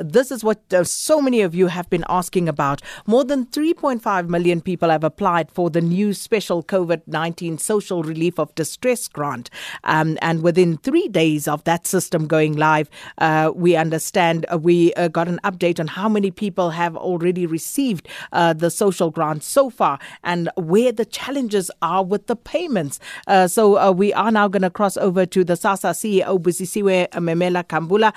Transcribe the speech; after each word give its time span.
This 0.00 0.30
is 0.30 0.44
what 0.44 0.60
uh, 0.72 0.84
so 0.84 1.20
many 1.20 1.40
of 1.40 1.54
you 1.54 1.66
have 1.66 1.90
been 1.90 2.04
asking 2.08 2.48
about. 2.48 2.80
More 3.06 3.24
than 3.24 3.46
3.5 3.46 4.28
million 4.28 4.60
people 4.60 4.90
have 4.90 5.02
applied 5.02 5.50
for 5.50 5.70
the 5.70 5.80
new 5.80 6.14
special 6.14 6.62
COVID 6.62 7.02
19 7.06 7.58
social 7.58 8.02
relief 8.02 8.38
of 8.38 8.54
distress 8.54 9.08
grant. 9.08 9.50
Um, 9.84 10.16
and 10.22 10.42
within 10.42 10.76
three 10.78 11.08
days 11.08 11.48
of 11.48 11.64
that 11.64 11.86
system 11.86 12.26
going 12.26 12.56
live, 12.56 12.88
uh, 13.18 13.50
we 13.54 13.74
understand 13.74 14.46
uh, 14.52 14.58
we 14.58 14.94
uh, 14.94 15.08
got 15.08 15.26
an 15.26 15.40
update 15.42 15.80
on 15.80 15.88
how 15.88 16.08
many 16.08 16.30
people 16.30 16.70
have 16.70 16.96
already 16.96 17.46
received 17.46 18.06
uh, 18.32 18.52
the 18.52 18.70
social 18.70 19.10
grant 19.10 19.42
so 19.42 19.68
far 19.68 19.98
and 20.22 20.48
where 20.56 20.92
the 20.92 21.04
challenges 21.04 21.70
are 21.82 22.04
with 22.04 22.26
the 22.28 22.36
payments. 22.36 23.00
Uh, 23.26 23.48
so 23.48 23.90
we 23.92 24.12
are 24.12 24.30
now 24.30 24.46
going 24.46 24.62
to 24.62 24.70
cross 24.70 24.96
over 24.96 25.26
to 25.26 25.42
the 25.42 25.54
SASSA 25.54 25.92
CEO, 26.22 26.38
Busisiwe 26.40 27.08
Memela 27.10 27.64
Khambula, 27.64 28.12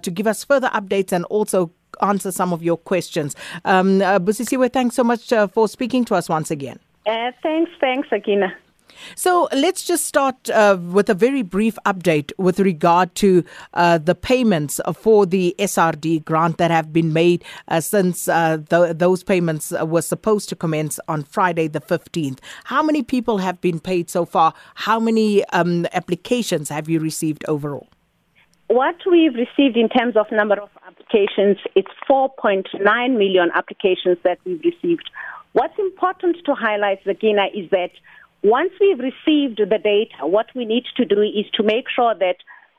to 0.00 0.10
give 0.10 0.26
us 0.26 0.44
further 0.44 0.68
updates 0.68 1.12
and 1.12 1.23
also 1.24 1.70
answer 2.02 2.32
some 2.32 2.52
of 2.52 2.62
your 2.62 2.76
questions. 2.76 3.36
Um, 3.64 4.02
uh, 4.02 4.18
Busisiwe, 4.18 4.72
thanks 4.72 4.96
so 4.96 5.04
much 5.04 5.32
uh, 5.32 5.46
for 5.46 5.68
speaking 5.68 6.04
to 6.06 6.14
us 6.14 6.28
once 6.28 6.50
again. 6.50 6.78
Uh, 7.06 7.32
thanks, 7.42 7.70
thanks, 7.80 8.08
Sakina. 8.08 8.54
So 9.16 9.48
let's 9.52 9.84
just 9.84 10.06
start 10.06 10.50
uh, 10.50 10.78
with 10.80 11.08
a 11.08 11.14
very 11.14 11.42
brief 11.42 11.78
update 11.86 12.32
with 12.38 12.60
regard 12.60 13.14
to 13.16 13.44
uh, 13.74 13.98
the 13.98 14.14
payments 14.14 14.80
for 14.94 15.26
the 15.26 15.54
SRD 15.58 16.24
grant 16.24 16.58
that 16.58 16.70
have 16.70 16.92
been 16.92 17.12
made 17.12 17.44
uh, 17.68 17.80
since 17.80 18.28
uh, 18.28 18.58
th- 18.68 18.96
those 18.96 19.22
payments 19.22 19.72
were 19.82 20.02
supposed 20.02 20.48
to 20.50 20.56
commence 20.56 21.00
on 21.08 21.22
Friday 21.22 21.68
the 21.68 21.80
15th. 21.80 22.38
How 22.64 22.82
many 22.82 23.02
people 23.02 23.38
have 23.38 23.60
been 23.60 23.80
paid 23.80 24.10
so 24.10 24.24
far? 24.24 24.54
How 24.74 25.00
many 25.00 25.44
um, 25.46 25.86
applications 25.92 26.68
have 26.68 26.88
you 26.88 27.00
received 27.00 27.44
overall? 27.48 27.88
What 28.68 28.96
we've 29.10 29.34
received 29.34 29.76
in 29.76 29.88
terms 29.88 30.16
of 30.16 30.26
number 30.32 30.58
of 30.58 30.70
applications, 31.14 31.58
it's 31.74 31.90
4.9 32.08 33.18
million 33.18 33.50
applications 33.54 34.18
that 34.24 34.38
we've 34.44 34.60
received. 34.64 35.08
What's 35.52 35.78
important 35.78 36.36
to 36.46 36.54
highlight, 36.54 36.98
Sakina, 37.04 37.46
is 37.54 37.70
that 37.70 37.90
once 38.42 38.70
we've 38.80 38.98
received 38.98 39.58
the 39.58 39.78
data, 39.78 40.26
what 40.26 40.46
we 40.54 40.64
need 40.64 40.84
to 40.96 41.04
do 41.04 41.22
is 41.22 41.46
to 41.54 41.62
make 41.62 41.86
sure 41.94 42.14
that 42.18 42.36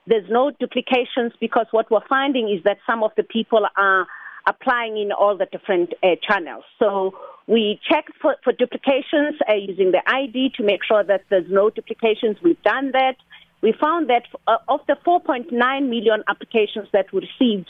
there's 0.08 0.30
no 0.30 0.52
duplications 0.60 1.34
because 1.40 1.66
what 1.72 1.90
we're 1.90 2.06
finding 2.08 2.50
is 2.50 2.64
that 2.64 2.78
some 2.86 3.04
of 3.04 3.12
the 3.18 3.24
people 3.24 3.66
are 3.76 4.06
applying 4.48 4.98
in 4.98 5.12
all 5.12 5.36
the 5.36 5.48
different 5.52 5.94
uh, 6.04 6.10
channels. 6.22 6.64
So 6.78 7.16
we 7.48 7.80
check 7.90 8.06
for, 8.22 8.36
for 8.44 8.54
duplications 8.54 9.40
uh, 9.50 9.54
using 9.56 9.92
the 9.92 10.02
ID 10.06 10.52
to 10.58 10.64
make 10.64 10.82
sure 10.84 11.04
that 11.04 11.22
there's 11.30 11.50
no 11.50 11.72
duplications. 11.72 12.38
We've 12.44 12.62
done 12.62 12.92
that. 12.92 13.16
We 13.62 13.74
found 13.82 14.10
that 14.10 14.24
uh, 14.46 14.58
of 14.68 14.82
the 14.88 14.98
4.9 15.08 15.50
million 15.90 16.24
applications 16.28 16.88
that 16.94 17.12
we 17.12 17.28
received, 17.40 17.70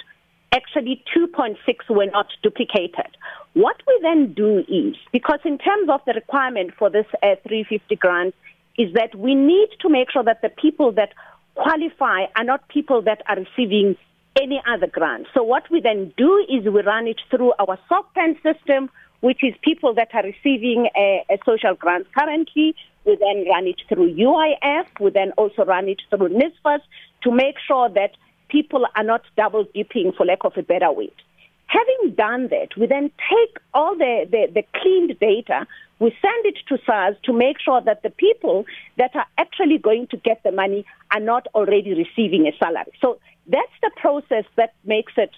actually 0.56 1.04
2.6 1.16 1.58
were 1.90 2.06
not 2.06 2.28
duplicated. 2.42 3.12
What 3.54 3.78
we 3.88 4.00
then 4.02 4.34
do 4.34 4.60
is, 4.68 4.96
because 5.12 5.40
in 5.44 5.58
terms 5.58 5.90
of 5.90 6.02
the 6.06 6.14
requirement 6.14 6.72
for 6.80 6.90
this 6.90 7.06
uh, 7.22 7.36
350 7.48 7.96
grant, 7.98 8.36
is 8.78 8.94
that 8.94 9.16
we 9.16 9.36
need 9.36 9.70
to 9.82 9.90
make 9.90 10.12
sure 10.12 10.24
that 10.24 10.42
the 10.42 10.50
people 10.50 10.92
that 10.94 11.14
qualify 11.56 12.26
are 12.36 12.44
not 12.44 12.68
people 12.70 13.02
that 13.04 13.22
are 13.28 13.38
receiving 13.38 13.96
any 14.42 14.62
other 14.68 14.88
grant. 14.88 15.28
So 15.34 15.44
what 15.44 15.64
we 15.72 15.80
then 15.80 16.14
do 16.18 16.46
is 16.50 16.66
we 16.66 16.82
run 16.82 17.08
it 17.08 17.22
through 17.30 17.54
our 17.60 17.80
SOCPEN 17.90 18.36
system, 18.44 18.90
which 19.22 19.44
is 19.44 19.54
people 19.62 19.94
that 19.94 20.10
are 20.14 20.24
receiving 20.24 20.90
a, 20.96 21.24
a 21.30 21.38
social 21.46 21.74
grant 21.76 22.08
currently. 22.14 22.76
We 23.06 23.18
then 23.18 23.46
run 23.50 23.68
it 23.68 23.82
through 23.88 24.14
UIF. 24.16 24.88
We 25.00 25.12
then 25.12 25.32
also 25.38 25.64
run 25.64 25.88
it 25.88 26.02
through 26.10 26.30
NSFAS 26.30 26.82
to 27.24 27.32
make 27.32 27.56
sure 27.66 27.88
that 27.90 28.12
people 28.56 28.86
are 28.96 29.04
not 29.04 29.24
double 29.36 29.66
dipping, 29.74 30.14
for 30.16 30.26
lack 30.26 30.46
of 30.46 30.54
a 30.56 30.64
better 30.64 30.90
word. 30.90 31.20
Having 31.68 32.16
done 32.16 32.44
that, 32.56 32.70
we 32.78 32.86
then 32.88 33.12
take 33.34 33.54
all 33.74 33.94
the, 33.98 34.26
the, 34.32 34.44
the 34.58 34.64
cleaned 34.80 35.14
data, 35.20 35.68
we 36.00 36.10
send 36.22 36.46
it 36.46 36.58
to 36.70 36.78
SARS 36.86 37.18
to 37.24 37.34
make 37.34 37.58
sure 37.60 37.82
that 37.82 38.02
the 38.02 38.12
people 38.12 38.64
that 38.98 39.14
are 39.14 39.26
actually 39.38 39.78
going 39.78 40.08
to 40.08 40.18
get 40.18 40.42
the 40.44 40.54
money 40.54 40.86
are 41.12 41.20
not 41.20 41.48
already 41.54 41.94
receiving 42.04 42.48
a 42.48 42.54
salary. 42.58 42.94
So 43.02 43.20
that's 43.48 43.78
the 43.82 43.92
process 43.98 44.46
that 44.56 44.74
makes 44.86 45.14
it 45.18 45.32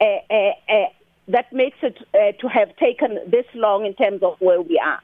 uh, 0.00 0.34
uh, 0.38 0.52
uh, 0.76 0.88
that 1.28 1.52
makes 1.52 1.76
it 1.82 1.96
uh, 2.14 2.32
to 2.40 2.48
have 2.48 2.74
taken 2.76 3.18
this 3.26 3.46
long 3.54 3.86
in 3.86 3.94
terms 3.94 4.22
of 4.22 4.34
where 4.40 4.60
we 4.60 4.80
are. 4.84 5.00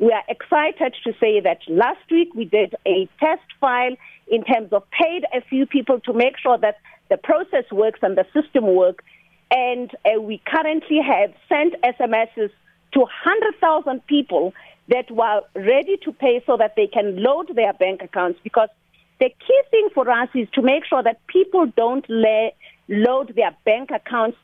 We 0.00 0.12
are 0.12 0.24
excited 0.30 0.96
to 1.04 1.12
say 1.20 1.40
that 1.40 1.58
last 1.68 2.10
week 2.10 2.34
we 2.34 2.46
did 2.46 2.74
a 2.86 3.06
test 3.20 3.42
file 3.60 3.94
in 4.28 4.44
terms 4.44 4.72
of 4.72 4.82
paid 4.90 5.26
a 5.34 5.42
few 5.42 5.66
people 5.66 6.00
to 6.00 6.14
make 6.14 6.38
sure 6.38 6.56
that 6.56 6.78
the 7.10 7.18
process 7.18 7.64
works 7.70 7.98
and 8.00 8.16
the 8.16 8.24
system 8.32 8.74
works. 8.74 9.04
And 9.50 9.90
uh, 10.06 10.18
we 10.22 10.40
currently 10.46 11.00
have 11.06 11.34
sent 11.50 11.74
SMSs 11.82 12.50
to 12.92 13.00
100,000 13.00 14.06
people 14.06 14.54
that 14.88 15.10
were 15.10 15.42
ready 15.54 15.98
to 16.04 16.12
pay 16.12 16.42
so 16.46 16.56
that 16.56 16.76
they 16.76 16.86
can 16.86 17.22
load 17.22 17.54
their 17.54 17.74
bank 17.74 18.00
accounts 18.02 18.40
because 18.42 18.70
the 19.18 19.28
key 19.28 19.60
thing 19.70 19.90
for 19.92 20.08
us 20.10 20.30
is 20.34 20.48
to 20.54 20.62
make 20.62 20.86
sure 20.86 21.02
that 21.02 21.20
people 21.26 21.66
don't 21.76 22.06
lay, 22.08 22.54
load 22.88 23.34
their 23.36 23.54
bank 23.66 23.90
accounts 23.90 24.38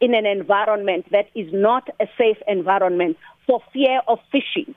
in 0.00 0.14
an 0.14 0.24
environment 0.24 1.04
that 1.10 1.28
is 1.34 1.52
not 1.52 1.86
a 2.00 2.06
safe 2.16 2.38
environment 2.48 3.18
for 3.46 3.60
fear 3.74 4.00
of 4.08 4.18
phishing. 4.32 4.74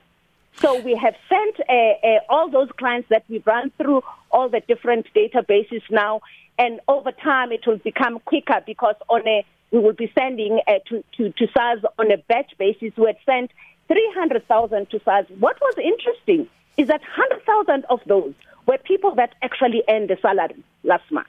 So 0.58 0.80
we 0.80 0.94
have 0.96 1.14
sent 1.28 1.60
uh, 1.68 1.72
uh, 1.72 2.18
all 2.28 2.48
those 2.48 2.70
clients 2.78 3.08
that 3.10 3.24
we've 3.28 3.46
run 3.46 3.70
through 3.76 4.02
all 4.30 4.48
the 4.48 4.60
different 4.60 5.06
databases 5.14 5.82
now, 5.90 6.22
and 6.58 6.80
over 6.88 7.12
time 7.12 7.52
it 7.52 7.66
will 7.66 7.76
become 7.78 8.18
quicker 8.20 8.62
because 8.66 8.96
on 9.08 9.26
a 9.26 9.44
we 9.70 9.78
will 9.80 9.92
be 9.92 10.10
sending 10.16 10.60
uh, 10.66 10.78
to, 10.88 11.04
to, 11.16 11.30
to 11.32 11.48
SARS 11.52 11.80
on 11.98 12.10
a 12.12 12.16
batch 12.16 12.52
basis. 12.56 12.92
We 12.96 13.06
had 13.06 13.16
sent 13.26 13.50
300,000 13.88 14.90
to 14.90 15.00
SARS. 15.04 15.26
What 15.38 15.60
was 15.60 15.74
interesting 15.76 16.48
is 16.76 16.88
that 16.88 17.00
100,000 17.00 17.84
of 17.90 18.00
those 18.06 18.32
were 18.66 18.78
people 18.78 19.14
that 19.16 19.34
actually 19.42 19.82
earned 19.88 20.08
the 20.08 20.18
salary 20.22 20.62
last 20.84 21.10
month. 21.10 21.26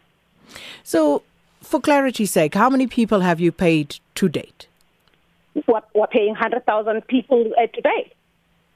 So, 0.84 1.24
for 1.62 1.82
clarity's 1.82 2.32
sake, 2.32 2.54
how 2.54 2.70
many 2.70 2.88
people 2.88 3.22
have 3.22 3.40
you 3.40 3.52
paid 3.52 3.98
to 4.16 4.30
date? 4.30 4.68
We're, 5.68 5.82
we're 5.94 6.08
paying 6.08 6.30
100,000 6.30 7.08
people 7.08 7.52
uh, 7.58 7.68
today. 7.74 8.14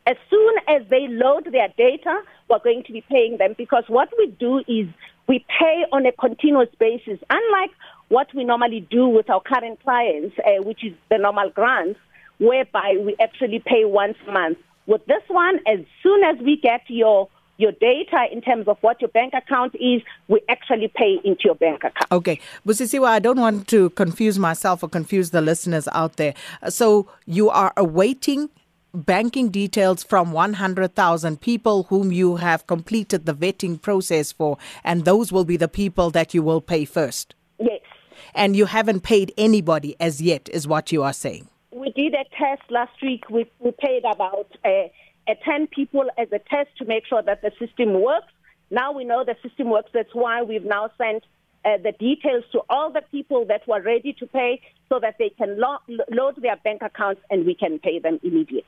As 0.07 0.17
soon 0.29 0.56
as 0.67 0.81
they 0.89 1.07
load 1.07 1.47
their 1.51 1.67
data, 1.78 2.22
we're 2.50 2.59
going 2.59 2.84
to 2.85 2.91
be 2.91 3.01
paying 3.01 3.38
them 3.38 3.56
because 3.57 3.84
what 3.88 4.09
we 4.17 4.28
do 4.39 4.59
is 4.67 4.88
we 5.28 5.45
pay 5.59 5.85
on 5.91 6.06
a 6.06 6.12
continuous 6.12 6.69
basis. 6.79 7.19
Unlike 7.29 7.72
what 8.09 8.28
we 8.34 8.44
normally 8.44 8.81
do 8.89 9.07
with 9.07 9.29
our 9.29 9.41
current 9.41 9.81
clients, 9.84 10.35
uh, 10.39 10.62
which 10.63 10.84
is 10.84 10.94
the 11.09 11.17
normal 11.17 11.50
grants, 11.51 12.00
whereby 12.39 12.97
we 13.00 13.16
actually 13.22 13.59
pay 13.59 13.85
once 13.85 14.17
a 14.28 14.31
month. 14.31 14.57
With 14.88 15.06
this 15.06 15.22
one, 15.28 15.59
as 15.67 15.79
soon 16.01 16.23
as 16.23 16.38
we 16.39 16.57
get 16.57 16.81
your 16.88 17.29
your 17.57 17.72
data 17.73 18.25
in 18.31 18.41
terms 18.41 18.68
of 18.68 18.78
what 18.81 19.00
your 19.00 19.09
bank 19.09 19.33
account 19.35 19.75
is, 19.75 20.01
we 20.28 20.41
actually 20.50 20.91
pay 20.95 21.19
into 21.23 21.44
your 21.45 21.56
bank 21.56 21.83
account. 21.83 22.12
Okay. 22.12 22.39
Busisiwe, 22.66 23.07
I 23.07 23.19
don't 23.19 23.39
want 23.39 23.68
to 23.68 23.91
confuse 23.91 24.39
myself 24.39 24.81
or 24.81 24.89
confuse 24.89 25.29
the 25.29 25.41
listeners 25.41 25.88
out 25.91 26.18
there. 26.18 26.33
So 26.69 27.07
you 27.28 27.51
are 27.51 27.72
awaiting 27.78 28.50
banking 28.94 29.50
details 29.50 30.03
from 30.03 30.31
100,000 30.31 31.41
people 31.41 31.84
whom 31.84 32.12
you 32.12 32.38
have 32.38 32.68
completed 32.68 33.25
the 33.25 33.34
vetting 33.34 33.81
process 33.81 34.31
for, 34.31 34.57
and 34.84 35.06
those 35.06 35.31
will 35.31 35.46
be 35.46 35.57
the 35.57 35.68
people 35.68 36.09
that 36.12 36.34
you 36.34 36.44
will 36.44 36.62
pay 36.62 36.85
first. 36.85 37.35
Yes. 37.59 37.81
And 38.34 38.56
you 38.56 38.66
haven't 38.66 39.01
paid 39.01 39.34
anybody 39.38 39.96
as 40.00 40.22
yet, 40.22 40.50
is 40.50 40.68
what 40.68 40.91
you 40.91 41.03
are 41.03 41.13
saying. 41.13 41.47
We 41.72 41.91
did 41.91 42.13
a 42.13 42.25
test 42.38 42.69
last 42.69 43.01
week. 43.01 43.30
We, 43.30 43.50
we 43.59 43.72
paid 43.72 44.03
about 44.06 44.51
uh, 44.66 44.88
uh, 45.28 45.35
10 45.46 45.68
people 45.68 46.06
as 46.18 46.28
a 46.31 46.40
test 46.40 46.69
to 46.78 46.85
make 46.85 47.06
sure 47.06 47.22
that 47.22 47.41
the 47.41 47.51
system 47.59 48.01
works. 48.01 48.31
Now 48.69 48.91
we 48.91 49.03
know 49.03 49.24
the 49.24 49.35
system 49.41 49.69
works. 49.69 49.90
That's 49.94 50.13
why 50.13 50.41
we've 50.44 50.66
now 50.66 50.91
sent 50.97 51.24
uh, 51.66 51.78
the 51.84 51.92
details 51.94 52.44
to 52.52 52.62
all 52.70 52.92
the 52.92 53.02
people 53.12 53.46
that 53.46 53.68
were 53.68 53.82
ready 53.82 54.14
to 54.14 54.28
pay 54.28 54.62
so 54.90 55.00
that 55.00 55.16
they 55.18 55.30
can 55.30 55.60
lo- 55.60 55.78
load 56.10 56.36
their 56.42 56.58
bank 56.58 56.81
accounts 56.81 57.22
and 57.30 57.46
we 57.46 57.56
can 57.56 57.80
pay 57.80 58.00
them 58.00 58.19
immediately. 58.24 58.63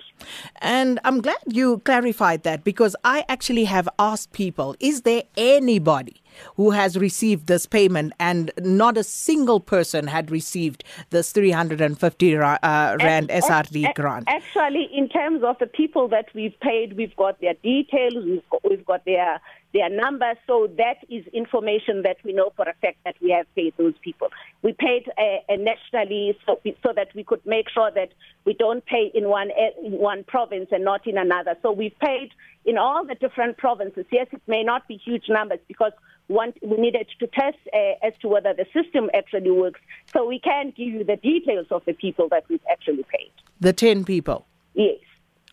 And 0.61 0.99
I'm 1.03 1.21
glad 1.21 1.37
you 1.47 1.79
clarified 1.79 2.43
that 2.43 2.63
because 2.63 2.95
I 3.03 3.25
actually 3.27 3.65
have 3.65 3.89
asked 3.99 4.31
people 4.31 4.75
is 4.79 5.01
there 5.01 5.23
anybody 5.35 6.22
who 6.55 6.71
has 6.71 6.97
received 6.97 7.47
this 7.47 7.65
payment 7.65 8.13
and 8.19 8.51
not 8.59 8.97
a 8.97 9.03
single 9.03 9.59
person 9.59 10.07
had 10.07 10.31
received 10.31 10.83
this 11.09 11.31
350 11.31 12.37
uh, 12.37 12.97
rand 13.01 13.29
SRD 13.29 13.93
grant? 13.95 14.27
Actually, 14.27 14.89
in 14.93 15.09
terms 15.09 15.43
of 15.43 15.57
the 15.59 15.67
people 15.67 16.07
that 16.09 16.27
we've 16.33 16.59
paid, 16.59 16.97
we've 16.97 17.15
got 17.15 17.39
their 17.41 17.53
details, 17.55 18.13
we've 18.15 18.49
got, 18.49 18.69
we've 18.69 18.85
got 18.85 19.05
their 19.05 19.39
their 19.73 19.89
numbers. 19.89 20.37
So 20.47 20.67
that 20.77 20.97
is 21.09 21.25
information 21.33 22.03
that 22.03 22.17
we 22.23 22.31
know 22.31 22.51
for 22.55 22.63
a 22.63 22.73
fact 22.75 22.97
that 23.05 23.15
we 23.21 23.31
have 23.31 23.47
paid 23.55 23.73
those 23.77 23.95
people. 24.01 24.29
We 24.61 24.73
paid 24.73 25.09
uh, 25.17 25.55
nationally 25.57 26.37
so, 26.45 26.59
so 26.83 26.93
that 26.95 27.07
we 27.15 27.23
could 27.23 27.45
make 27.45 27.69
sure 27.69 27.91
that 27.91 28.09
we 28.45 28.53
don't 28.53 28.85
pay 28.85 29.11
in 29.13 29.27
one 29.29 29.49
in 29.83 29.93
one 29.93 30.23
province 30.23 30.69
and 30.71 30.85
not 30.85 31.05
in 31.07 31.17
another. 31.17 31.55
So 31.61 31.71
we 31.71 31.89
paid 32.01 32.31
in 32.65 32.77
all 32.77 33.05
the 33.05 33.15
different 33.15 33.57
provinces. 33.57 34.05
Yes, 34.11 34.27
it 34.31 34.41
may 34.47 34.63
not 34.63 34.87
be 34.87 34.97
huge 35.03 35.25
numbers 35.27 35.59
because 35.67 35.91
want, 36.27 36.57
we 36.61 36.77
needed 36.77 37.07
to 37.19 37.27
test 37.27 37.57
uh, 37.73 38.05
as 38.07 38.13
to 38.21 38.27
whether 38.27 38.53
the 38.53 38.65
system 38.73 39.09
actually 39.13 39.51
works. 39.51 39.79
So 40.13 40.25
we 40.25 40.39
can't 40.39 40.75
give 40.75 40.87
you 40.87 41.03
the 41.03 41.17
details 41.17 41.67
of 41.71 41.83
the 41.85 41.93
people 41.93 42.27
that 42.29 42.43
we've 42.49 42.65
actually 42.71 43.03
paid. 43.03 43.31
The 43.59 43.73
10 43.73 44.05
people? 44.05 44.45
Yes. 44.73 44.99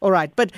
All 0.01 0.11
right. 0.11 0.35
But 0.35 0.53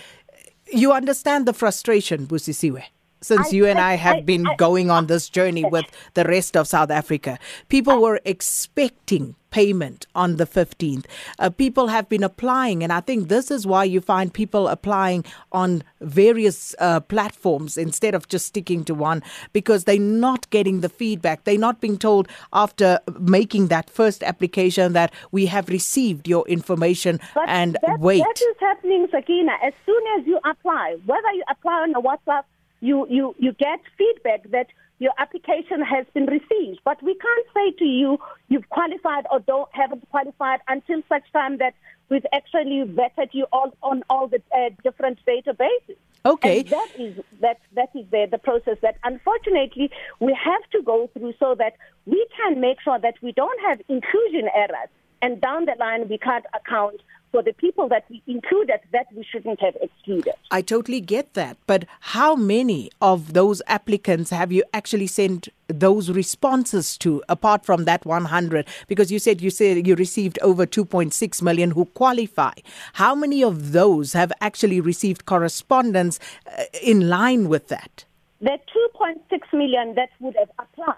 you 0.73 0.93
understand 0.93 1.47
the 1.47 1.53
frustration, 1.53 2.27
Busisiwe? 2.27 2.85
Since 3.23 3.53
I, 3.53 3.57
you 3.57 3.67
and 3.67 3.79
I, 3.79 3.93
I 3.93 3.95
have 3.95 4.17
I, 4.17 4.21
been 4.23 4.47
going 4.59 4.91
on 4.91 5.07
this 5.07 5.29
journey 5.39 5.65
with 5.65 5.87
the 6.15 6.25
rest 6.25 6.57
of 6.57 6.69
South 6.69 6.91
Africa. 6.91 7.39
People 7.69 8.01
were 8.03 8.21
expecting 8.25 9.37
payment 9.53 10.07
on 10.15 10.37
the 10.37 10.47
15th. 10.47 11.05
Uh, 11.39 11.51
people 11.51 11.87
have 11.89 12.09
been 12.09 12.25
applying, 12.25 12.83
and 12.83 12.93
I 12.93 13.01
think 13.01 13.29
this 13.29 13.51
is 13.51 13.67
why 13.67 13.85
you 13.85 14.01
find 14.01 14.35
people 14.35 14.67
applying 14.67 15.25
on 15.53 15.85
various 16.01 16.75
uh, 16.81 17.01
platforms 17.01 17.77
instead 17.77 18.15
of 18.15 18.27
just 18.27 18.47
sticking 18.47 18.83
to 18.85 18.95
one 18.95 19.23
because 19.53 19.85
they're 19.85 19.99
not 20.01 20.51
getting 20.51 20.81
the 20.81 20.89
feedback. 20.89 21.45
They're 21.45 21.59
not 21.59 21.81
being 21.81 21.99
told 21.99 22.29
after 22.53 22.99
making 23.21 23.69
that 23.69 23.89
first 23.89 24.23
application 24.25 24.95
that 24.95 25.13
we 25.31 25.47
have 25.47 25.69
received 25.69 26.27
your 26.27 26.49
information 26.49 27.21
but 27.35 27.49
and 27.49 27.77
that, 27.87 28.01
wait. 28.01 28.21
That 28.21 28.41
is 28.41 28.57
happening, 28.59 29.07
Sakina. 29.11 29.53
As 29.63 29.75
soon 29.87 30.03
as 30.19 30.27
you 30.27 30.41
apply, 30.45 30.97
whether 31.05 31.31
you 31.35 31.45
apply 31.51 31.83
on 31.83 31.95
a 31.95 32.01
WhatsApp 32.01 32.45
you, 32.83 33.07
you, 33.09 33.35
you 33.39 33.53
get 33.53 33.81
feedback 33.97 34.51
that 34.51 34.67
your 34.99 35.13
application 35.19 35.81
has 35.83 36.05
been 36.15 36.27
received. 36.27 36.81
But 36.85 37.03
we 37.03 37.15
can't 37.15 37.47
say 37.55 37.71
to 37.79 37.85
you 37.85 38.19
you've 38.49 38.69
qualified 38.69 39.25
or 39.31 39.41
don't 39.41 39.69
haven't 39.73 40.09
qualified 40.11 40.61
until 40.69 41.03
such 41.09 41.25
time 41.33 41.59
that 41.59 41.75
we've 42.09 42.27
actually 42.33 42.85
vetted 42.85 43.31
you 43.33 43.47
all 43.53 43.75
on 43.83 44.05
all 44.11 44.29
the 44.29 44.43
uh, 44.55 44.71
different 44.83 45.19
databases. 45.27 45.97
Okay. 46.25 46.61
And 46.61 46.69
that 46.69 46.89
is 46.99 47.21
that 47.41 47.59
that 47.75 47.91
is 47.95 48.07
the, 48.11 48.29
the 48.31 48.39
process 48.39 48.79
that 48.83 48.97
unfortunately 49.03 49.91
we 50.21 50.33
have 50.35 50.63
to 50.71 50.83
go 50.83 51.09
through 51.13 51.35
so 51.41 51.57
that 51.57 51.75
we 52.07 52.25
can 52.37 52.61
make 52.61 52.81
sure 52.81 52.99
that 52.99 53.15
we 53.23 53.33
don't 53.33 53.61
have 53.63 53.81
inclusion 53.89 54.49
errors 54.55 54.89
and 55.21 55.41
down 55.41 55.65
the 55.65 55.75
line 55.79 56.09
we 56.09 56.19
can't 56.19 56.45
account 56.55 57.01
for 57.33 57.43
the 57.43 57.55
people 57.55 57.89
that 57.89 58.05
we 58.11 58.23
included 58.27 58.79
that 58.93 59.07
we 59.15 59.25
shouldn't 59.25 59.59
have 59.61 59.75
excluded. 59.81 60.35
I 60.51 60.61
totally 60.61 61.01
get 61.01 61.33
that. 61.35 61.57
But 61.67 61.87
how 62.01 62.37
many 62.37 62.93
of 63.01 63.33
those 63.33 63.63
applicants 63.67 64.31
have 64.31 64.53
you 64.53 64.63
actually 64.75 65.07
sent 65.07 65.49
those 65.69 66.11
responses 66.11 66.99
to 66.99 67.23
apart 67.31 67.65
from 67.65 67.87
that 67.87 68.05
100 68.05 68.69
because 68.89 69.11
you 69.11 69.19
said 69.19 69.41
you 69.41 69.49
said 69.49 69.87
you 69.87 69.95
received 69.95 70.39
over 70.43 70.67
2.6 70.67 71.41
million 71.41 71.71
who 71.71 71.87
qualify 71.87 72.53
how 72.95 73.15
many 73.15 73.43
of 73.43 73.73
those 73.73 74.13
have 74.13 74.31
actually 74.43 74.83
received 74.83 75.25
correspondence 75.25 76.21
uh, 76.59 76.65
in 76.83 77.09
line 77.09 77.49
with 77.49 77.69
that 77.69 78.05
the 78.43 78.59
2.6 79.01 79.41
million 79.55 79.95
that 79.95 80.11
would 80.21 80.37
have 80.39 80.51
applied 80.59 80.97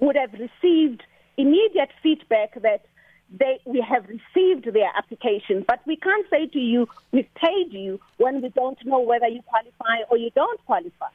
would 0.00 0.16
have 0.16 0.32
received 0.34 1.02
immediate 1.38 1.90
feedback 2.02 2.60
that 2.60 2.84
they, 3.30 3.60
we 3.64 3.80
have 3.80 4.06
received 4.08 4.72
their 4.72 4.90
application, 4.96 5.64
but 5.66 5.80
we 5.86 5.96
can't 5.96 6.26
say 6.30 6.46
to 6.46 6.58
you, 6.58 6.88
we've 7.12 7.32
paid 7.34 7.72
you 7.72 8.00
when 8.18 8.40
we 8.42 8.48
don't 8.50 8.78
know 8.84 9.00
whether 9.00 9.26
you 9.26 9.42
qualify 9.42 10.02
or 10.10 10.16
you 10.16 10.30
don't 10.34 10.64
qualify. 10.64 11.08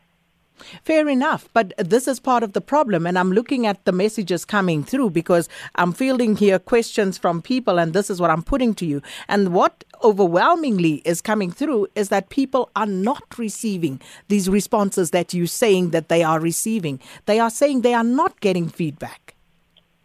Fair 0.84 1.08
enough, 1.10 1.50
but 1.54 1.74
this 1.78 2.08
is 2.08 2.20
part 2.20 2.44
of 2.44 2.54
the 2.54 2.62
problem. 2.62 3.08
And 3.08 3.18
I'm 3.18 3.32
looking 3.32 3.66
at 3.66 3.84
the 3.86 3.92
messages 3.92 4.46
coming 4.46 4.84
through 4.84 5.10
because 5.12 5.50
I'm 5.76 5.92
fielding 5.92 6.36
here 6.36 6.60
questions 6.60 7.18
from 7.18 7.42
people, 7.42 7.80
and 7.80 7.94
this 7.94 8.10
is 8.10 8.22
what 8.22 8.30
I'm 8.30 8.44
putting 8.44 8.76
to 8.76 8.86
you. 8.86 9.02
And 9.28 9.54
what 9.54 9.84
overwhelmingly 10.04 10.96
is 11.06 11.22
coming 11.22 11.52
through 11.52 11.88
is 11.96 12.10
that 12.10 12.30
people 12.30 12.70
are 12.76 12.86
not 12.86 13.38
receiving 13.38 14.02
these 14.28 14.50
responses 14.50 15.12
that 15.12 15.34
you're 15.34 15.48
saying 15.48 15.92
that 15.92 16.10
they 16.10 16.22
are 16.22 16.40
receiving. 16.40 17.00
They 17.26 17.40
are 17.40 17.50
saying 17.50 17.82
they 17.82 17.94
are 17.94 18.04
not 18.04 18.40
getting 18.40 18.70
feedback 18.70 19.31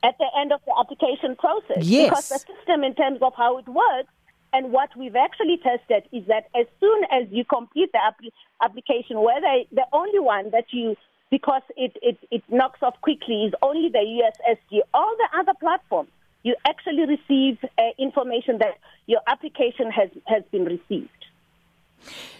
at 0.06 0.16
the 0.18 0.26
end 0.38 0.52
of 0.52 0.60
the 0.66 0.72
application 0.78 1.34
process. 1.36 1.84
Yes. 1.84 2.10
Because 2.10 2.28
the 2.28 2.38
system, 2.38 2.84
in 2.84 2.94
terms 2.94 3.18
of 3.22 3.32
how 3.36 3.58
it 3.58 3.66
works, 3.66 4.12
and 4.52 4.72
what 4.72 4.90
we've 4.96 5.16
actually 5.16 5.58
tested 5.58 6.04
is 6.12 6.24
that 6.28 6.46
as 6.54 6.66
soon 6.80 7.02
as 7.10 7.26
you 7.30 7.44
complete 7.44 7.90
the 7.92 7.98
app- 7.98 8.20
application, 8.62 9.20
whether 9.20 9.64
the 9.72 9.84
only 9.92 10.20
one 10.20 10.50
that 10.50 10.66
you, 10.70 10.96
because 11.30 11.62
it, 11.76 11.96
it, 12.00 12.16
it 12.30 12.42
knocks 12.48 12.78
off 12.82 12.94
quickly, 13.02 13.44
is 13.44 13.52
only 13.62 13.88
the 13.90 13.98
USSD, 13.98 14.80
all 14.94 15.14
the 15.18 15.38
other 15.38 15.52
platforms, 15.58 16.10
you 16.44 16.54
actually 16.66 17.04
receive 17.06 17.58
uh, 17.76 17.82
information 17.98 18.58
that 18.58 18.78
your 19.06 19.20
application 19.26 19.90
has, 19.90 20.08
has 20.26 20.44
been 20.52 20.64
received. 20.64 21.10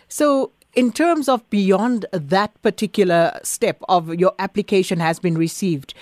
So, 0.08 0.52
in 0.74 0.92
terms 0.92 1.28
of 1.28 1.48
beyond 1.50 2.06
that 2.12 2.62
particular 2.62 3.40
step 3.42 3.82
of 3.88 4.14
your 4.14 4.32
application 4.38 5.00
has 5.00 5.18
been 5.18 5.36
received, 5.36 5.94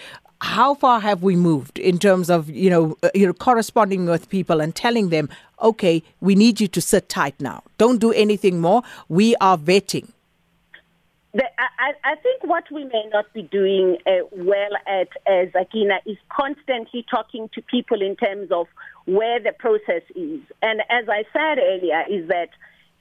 how 0.44 0.75
far 0.75 1.00
have 1.00 1.23
we 1.23 1.35
moved 1.37 1.79
in 1.79 1.99
terms 1.99 2.29
of 2.29 2.50
you 2.50 2.69
know 2.69 2.96
uh, 3.02 3.08
you 3.14 3.26
know 3.26 3.32
corresponding 3.32 4.05
with 4.05 4.29
people 4.29 4.61
and 4.61 4.75
telling 4.75 5.08
them 5.08 5.29
okay 5.62 6.02
we 6.20 6.35
need 6.35 6.61
you 6.61 6.69
to 6.69 6.81
sit 6.81 7.08
tight 7.08 7.35
now. 7.41 7.62
Don't 7.79 7.99
do 7.99 8.12
anything 8.12 8.61
more. 8.61 8.82
We 9.08 9.35
are 9.37 9.56
vetting. 9.56 10.08
The, 11.32 11.44
I, 11.58 11.94
I, 12.05 12.14
think 12.17 12.44
what 12.44 12.70
we 12.70 12.85
may 12.85 13.08
not 13.12 13.32
be 13.32 13.43
doing 13.43 13.96
uh, 14.06 14.11
well 14.31 14.70
at 14.87 15.08
Sakina 15.52 15.99
is 16.06 16.17
constantly 16.29 17.05
talking 17.11 17.49
to 17.55 17.62
people 17.62 18.00
in 18.02 18.14
terms 18.14 18.52
of 18.52 18.69
where 19.06 19.40
the 19.40 19.52
process 19.58 20.02
is. 20.14 20.40
And 20.62 20.82
as 20.90 21.08
I 21.08 21.25
said 21.32 21.58
earlier, 21.58 22.05
is 22.08 22.29
that 22.29 22.50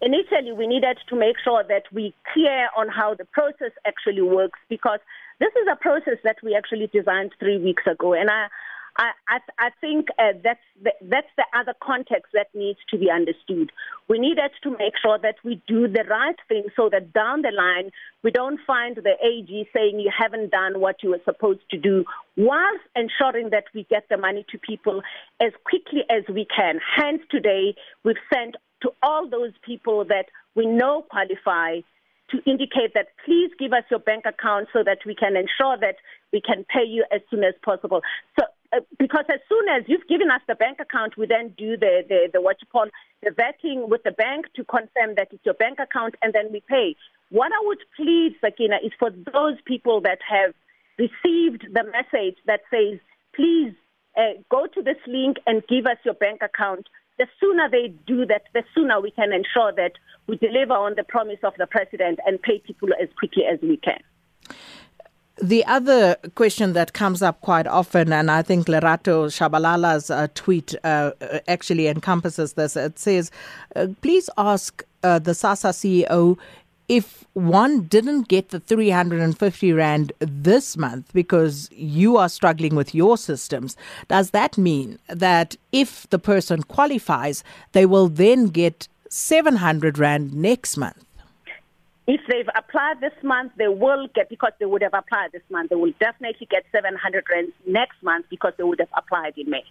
initially 0.02 0.52
we 0.52 0.66
needed 0.66 0.98
to 1.10 1.16
make 1.16 1.36
sure 1.44 1.64
that 1.64 1.84
we 1.92 2.14
clear 2.34 2.70
on 2.76 2.88
how 2.90 3.14
the 3.14 3.26
process 3.26 3.72
actually 3.86 4.24
works 4.24 4.60
because 4.68 5.00
this 5.40 5.52
is 5.62 5.68
a 5.72 5.76
process 5.76 6.18
that 6.24 6.38
we 6.44 6.56
actually 6.56 6.88
designed 6.88 7.32
three 7.40 7.58
weeks 7.58 7.84
ago, 7.90 8.14
and 8.14 8.30
I. 8.30 8.48
I, 8.96 9.40
I, 9.58 9.70
think 9.82 10.10
uh, 10.20 10.34
that's 10.44 10.60
the, 10.84 10.92
that's 11.02 11.26
the 11.36 11.46
other 11.58 11.74
context 11.82 12.32
that 12.34 12.54
needs 12.54 12.78
to 12.92 12.98
be 13.00 13.10
understood. 13.10 13.72
We 14.08 14.20
needed 14.20 14.52
to 14.62 14.70
make 14.70 14.94
sure 15.02 15.18
that 15.18 15.38
we 15.44 15.60
do 15.68 15.88
the 15.88 16.04
right 16.08 16.36
thing 16.48 16.66
so 16.76 16.90
that 16.92 17.12
down 17.12 17.42
the 17.42 17.50
line 17.50 17.90
we 18.24 18.30
don't 18.30 18.60
find 18.68 18.96
the 18.96 19.16
AG 19.26 19.68
saying 19.76 20.00
you 20.00 20.12
haven't 20.16 20.52
done 20.52 20.80
what 20.80 20.98
you 21.02 21.10
were 21.10 21.22
supposed 21.26 21.62
to 21.72 21.78
do, 21.80 22.06
whilst 22.38 22.84
ensuring 22.96 23.50
that 23.50 23.66
we 23.74 23.88
get 23.90 24.08
the 24.10 24.18
money 24.18 24.46
to 24.52 24.60
people 24.60 25.02
as 25.42 25.54
quickly 25.64 26.04
as 26.12 26.24
we 26.30 26.46
can. 26.56 26.80
Hence, 26.96 27.24
today 27.32 27.74
we've 28.04 28.16
sent 28.32 28.58
to 28.84 28.92
all 29.02 29.28
those 29.28 29.54
people 29.66 30.06
that 30.06 30.26
we 30.54 30.68
know 30.68 31.04
qualify 31.10 31.80
to 32.32 32.38
indicate 32.50 32.94
that 32.94 33.08
please 33.26 33.52
give 33.60 33.74
us 33.74 33.84
your 33.90 34.00
bank 34.00 34.26
account 34.26 34.68
so 34.74 34.84
that 34.84 35.00
we 35.06 35.16
can 35.16 35.36
ensure 35.36 35.78
that 35.80 35.96
we 36.32 36.42
can 36.42 36.66
pay 36.66 36.86
you 36.86 37.06
as 37.12 37.22
soon 37.30 37.44
as 37.44 37.54
possible. 37.64 38.02
So, 38.40 38.46
uh, 38.74 38.80
because 38.98 39.26
as 39.30 39.40
soon 39.48 39.70
as 39.70 39.84
you've 39.88 40.08
given 40.08 40.32
us 40.32 40.42
the 40.48 40.56
bank 40.56 40.80
account, 40.80 41.16
we 41.16 41.28
then 41.28 41.54
do 41.58 41.78
the, 41.78 42.04
the, 42.10 42.30
the 42.34 42.42
what 42.42 42.58
you 42.60 42.68
call 42.72 42.88
the 43.22 43.30
vetting 43.30 43.88
with 43.88 44.02
the 44.04 44.12
bank 44.12 44.48
to 44.56 44.64
confirm 44.64 45.16
that 45.16 45.28
it's 45.32 45.46
your 45.46 45.54
bank 45.54 45.78
account, 45.80 46.16
and 46.22 46.34
then 46.34 46.52
we 46.52 46.62
pay. 46.68 46.96
What 47.30 47.52
I 47.52 47.62
would 47.68 47.80
plead, 47.96 48.36
Sakina, 48.42 48.78
is 48.84 48.92
for 48.98 49.12
those 49.12 49.58
people 49.66 50.02
that 50.02 50.20
have 50.28 50.54
received 50.98 51.68
the 51.72 51.84
message 51.84 52.38
that 52.46 52.62
says, 52.72 53.00
please 53.36 53.74
uh, 54.18 54.42
go 54.50 54.68
to 54.68 54.82
this 54.82 54.98
link 55.08 55.38
and 55.46 55.64
give 55.68 55.86
us 55.86 55.98
your 56.04 56.14
bank 56.16 56.42
account 56.42 56.88
the 57.18 57.28
sooner 57.40 57.70
they 57.70 57.94
do 58.08 58.26
that, 58.26 58.44
the 58.54 58.64
sooner 58.74 59.00
we 59.00 59.12
can 59.12 59.32
ensure 59.34 59.72
that 59.74 59.94
we 60.28 60.38
deliver 60.38 60.74
on 60.74 60.96
the 60.96 61.04
promise 61.04 61.40
of 61.44 61.54
the 61.58 61.68
president 61.68 62.20
and 62.26 62.42
pay 62.42 62.60
people 62.60 62.90
as 63.02 63.10
quickly 63.18 63.44
as 63.46 63.60
we 63.62 63.78
can. 63.78 64.00
The 65.42 65.66
other 65.66 66.16
question 66.36 66.74
that 66.74 66.94
comes 66.94 67.24
up 67.24 67.42
quite 67.42 67.66
often, 67.66 68.14
and 68.14 68.30
I 68.30 68.44
think 68.44 68.68
Lerato 68.68 69.28
Shabalala's 69.28 70.12
uh, 70.12 70.28
tweet 70.36 70.76
uh, 70.84 71.12
actually 71.48 71.88
encompasses 71.88 72.54
this, 72.54 72.76
it 72.76 73.00
says, 73.00 73.32
uh, 73.76 73.88
please 74.02 74.30
ask 74.38 74.84
uh, 75.02 75.18
the 75.20 75.32
SASSA 75.32 75.74
CEO 75.74 76.38
if 76.96 77.26
one 77.34 77.82
didn't 77.86 78.28
get 78.28 78.50
the 78.50 78.60
350 78.60 79.74
Rand 79.74 80.14
this 80.20 80.78
month 80.78 81.12
because 81.12 81.68
you 81.72 82.18
are 82.18 82.30
struggling 82.30 82.76
with 82.76 82.94
your 82.94 83.18
systems, 83.18 83.76
does 84.08 84.30
that 84.30 84.60
mean 84.60 85.00
that 85.08 85.58
if 85.72 86.08
the 86.12 86.20
person 86.20 86.62
qualifies, 86.62 87.44
they 87.72 87.88
will 87.88 88.10
then 88.10 88.46
get 88.46 88.88
700 89.10 89.98
Rand 89.98 90.36
next 90.36 90.78
month? 90.78 91.04
If 92.06 92.22
they've 92.30 92.50
applied 92.56 93.02
this 93.02 93.24
month, 93.24 93.54
they 93.58 93.70
will 93.70 94.08
get, 94.14 94.30
because 94.30 94.52
they 94.60 94.66
would 94.66 94.84
have 94.84 94.94
applied 94.94 95.32
this 95.32 95.42
month, 95.50 95.72
they 95.72 95.76
will 95.76 95.94
definitely 96.00 96.48
get 96.52 96.64
700 96.72 97.26
Rand 97.34 97.54
next 97.66 98.04
month 98.04 98.28
because 98.30 98.54
they 98.58 98.64
would 98.64 98.80
have 98.80 98.94
applied 98.96 99.34
in 99.36 99.50
May. 99.50 99.64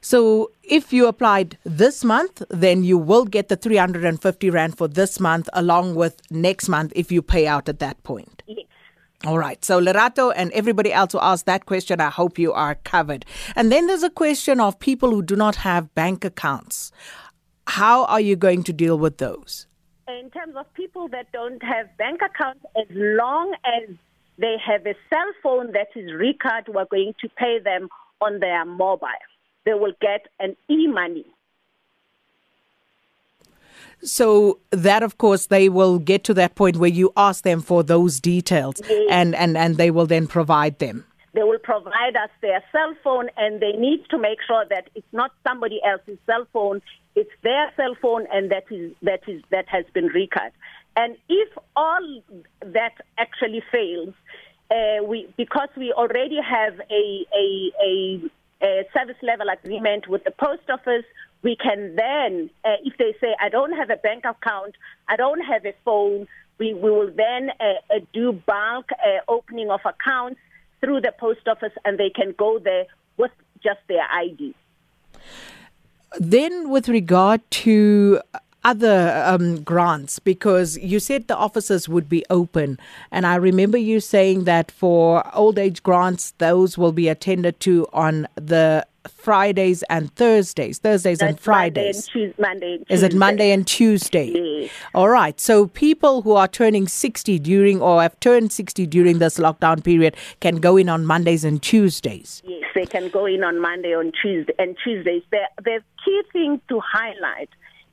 So 0.00 0.50
if 0.62 0.92
you 0.92 1.06
applied 1.06 1.58
this 1.64 2.04
month, 2.04 2.42
then 2.50 2.84
you 2.84 2.98
will 2.98 3.24
get 3.24 3.48
the 3.48 3.56
350 3.56 4.50
Rand 4.50 4.76
for 4.76 4.88
this 4.88 5.20
month 5.20 5.48
along 5.52 5.94
with 5.94 6.20
next 6.30 6.68
month 6.68 6.92
if 6.94 7.10
you 7.12 7.22
pay 7.22 7.46
out 7.46 7.68
at 7.68 7.78
that 7.78 8.02
point. 8.02 8.42
Yes. 8.46 8.66
All 9.24 9.38
right. 9.38 9.64
So 9.64 9.80
Lerato 9.80 10.32
and 10.36 10.52
everybody 10.52 10.92
else 10.92 11.12
who 11.12 11.18
asked 11.20 11.46
that 11.46 11.66
question, 11.66 12.00
I 12.00 12.10
hope 12.10 12.38
you 12.38 12.52
are 12.52 12.76
covered. 12.76 13.24
And 13.56 13.72
then 13.72 13.86
there's 13.86 14.04
a 14.04 14.10
question 14.10 14.60
of 14.60 14.78
people 14.78 15.10
who 15.10 15.22
do 15.22 15.34
not 15.34 15.56
have 15.56 15.92
bank 15.94 16.24
accounts. 16.24 16.92
How 17.66 18.04
are 18.04 18.20
you 18.20 18.36
going 18.36 18.62
to 18.64 18.72
deal 18.72 18.98
with 18.98 19.18
those? 19.18 19.66
in 20.08 20.30
terms 20.30 20.54
of 20.56 20.72
people 20.74 21.08
that 21.08 21.30
don't 21.32 21.62
have 21.62 21.94
bank 21.96 22.20
accounts, 22.22 22.64
as 22.76 22.86
long 22.90 23.54
as 23.64 23.94
they 24.38 24.56
have 24.64 24.86
a 24.86 24.94
cell 25.10 25.32
phone 25.42 25.72
that 25.72 25.88
is 25.94 26.10
RICA'd, 26.10 26.68
we're 26.68 26.86
going 26.86 27.14
to 27.20 27.28
pay 27.30 27.58
them 27.58 27.88
on 28.20 28.40
their 28.40 28.64
mobile. 28.64 29.08
They 29.68 29.74
will 29.74 29.92
get 30.00 30.22
an 30.40 30.56
e-money. 30.70 31.26
So 34.02 34.60
that, 34.70 35.02
of 35.02 35.18
course, 35.18 35.44
they 35.46 35.68
will 35.68 35.98
get 35.98 36.24
to 36.24 36.34
that 36.34 36.54
point 36.54 36.78
where 36.78 36.88
you 36.88 37.12
ask 37.18 37.44
them 37.44 37.60
for 37.60 37.82
those 37.82 38.18
details, 38.18 38.76
Yes. 38.88 39.08
and, 39.10 39.34
and, 39.34 39.58
and 39.58 39.76
they 39.76 39.90
will 39.90 40.06
then 40.06 40.26
provide 40.26 40.78
them. 40.78 41.04
They 41.34 41.42
will 41.42 41.58
provide 41.58 42.16
us 42.16 42.30
their 42.40 42.62
cell 42.72 42.94
phone, 43.04 43.28
and 43.36 43.60
they 43.60 43.72
need 43.72 44.06
to 44.08 44.16
make 44.16 44.38
sure 44.46 44.64
that 44.70 44.88
it's 44.94 45.12
not 45.12 45.32
somebody 45.46 45.80
else's 45.84 46.18
cell 46.24 46.46
phone; 46.50 46.80
it's 47.14 47.30
their 47.42 47.70
cell 47.76 47.94
phone, 48.00 48.26
and 48.32 48.50
that 48.50 48.64
is 48.70 48.92
that 49.02 49.20
is 49.28 49.42
that 49.50 49.66
has 49.68 49.84
been 49.92 50.06
RICA'd. 50.06 50.52
And 50.96 51.18
if 51.28 51.50
all 51.76 52.22
that 52.62 52.94
actually 53.18 53.62
fails, 53.70 54.14
uh, 54.70 55.04
we 55.04 55.28
because 55.36 55.68
we 55.76 55.92
already 55.92 56.38
have 56.40 56.80
a 56.90 57.04
a, 57.44 57.72
a 57.84 58.20
a 58.62 58.84
service 58.92 59.16
level 59.22 59.46
agreement 59.48 60.08
with 60.08 60.24
the 60.24 60.30
post 60.30 60.68
office, 60.70 61.04
we 61.42 61.56
can 61.56 61.94
then, 61.96 62.50
uh, 62.64 62.76
if 62.84 62.96
they 62.98 63.14
say, 63.20 63.34
I 63.40 63.48
don't 63.48 63.72
have 63.72 63.90
a 63.90 63.96
bank 63.96 64.24
account, 64.24 64.74
I 65.08 65.16
don't 65.16 65.40
have 65.40 65.64
a 65.64 65.74
phone, 65.84 66.26
we, 66.58 66.74
we 66.74 66.90
will 66.90 67.12
then 67.14 67.50
uh, 67.60 67.94
uh, 67.94 68.00
do 68.12 68.32
bulk 68.32 68.90
uh, 68.92 69.20
opening 69.28 69.70
of 69.70 69.80
accounts 69.84 70.40
through 70.80 71.00
the 71.00 71.12
post 71.18 71.46
office 71.46 71.72
and 71.84 71.98
they 71.98 72.10
can 72.10 72.34
go 72.36 72.58
there 72.58 72.86
with 73.16 73.30
just 73.62 73.80
their 73.88 74.06
ID. 74.10 74.54
Then, 76.18 76.70
with 76.70 76.88
regard 76.88 77.48
to 77.50 78.20
other 78.68 79.22
um, 79.24 79.62
grants, 79.62 80.18
because 80.18 80.76
you 80.78 81.00
said 81.00 81.26
the 81.26 81.36
offices 81.36 81.88
would 81.88 82.08
be 82.08 82.22
open, 82.28 82.78
and 83.10 83.26
I 83.26 83.36
remember 83.36 83.78
you 83.78 83.98
saying 84.00 84.44
that 84.44 84.70
for 84.70 85.24
old 85.34 85.58
age 85.58 85.82
grants, 85.82 86.34
those 86.38 86.76
will 86.76 86.92
be 86.92 87.08
attended 87.08 87.60
to 87.60 87.86
on 87.92 88.28
the 88.34 88.86
Fridays 89.08 89.82
and 89.84 90.14
Thursdays, 90.16 90.78
Thursdays 90.78 91.22
and 91.22 91.36
That's 91.38 91.46
Monday 91.46 91.70
Fridays. 91.80 91.96
and 91.96 92.12
Tues- 92.12 92.34
Monday 92.38 92.74
and 92.74 92.84
Is 92.90 93.02
it 93.02 93.14
Monday 93.14 93.50
and 93.52 93.66
Tuesday? 93.66 94.26
Yes. 94.34 94.70
All 94.94 95.08
right. 95.08 95.40
So 95.40 95.68
people 95.68 96.20
who 96.22 96.32
are 96.32 96.46
turning 96.48 96.86
60 96.88 97.38
during 97.38 97.80
or 97.80 98.02
have 98.02 98.20
turned 98.20 98.52
60 98.52 98.86
during 98.86 99.18
this 99.18 99.38
lockdown 99.38 99.82
period 99.82 100.14
can 100.40 100.56
go 100.56 100.76
in 100.76 100.90
on 100.90 101.06
Mondays 101.06 101.42
and 101.42 101.62
Tuesdays. 101.62 102.42
Yes, 102.46 102.64
they 102.74 102.84
can 102.84 103.08
go 103.08 103.24
in 103.24 103.42
on 103.44 103.58
Monday 103.60 103.94
on 103.94 104.12
Tuesday 104.20 104.52
and 104.58 104.76
Tuesdays. 104.84 105.22
The, 105.30 105.40
the 105.64 105.80
key 106.04 106.22
thing 106.34 106.60
to 106.68 106.78
highlight 106.80 107.48